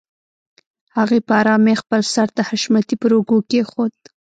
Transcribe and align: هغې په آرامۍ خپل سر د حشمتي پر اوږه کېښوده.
هغې 0.97 1.19
په 1.27 1.33
آرامۍ 1.41 1.75
خپل 1.81 2.01
سر 2.13 2.27
د 2.37 2.39
حشمتي 2.49 2.95
پر 3.01 3.11
اوږه 3.15 3.39
کېښوده. 3.49 3.99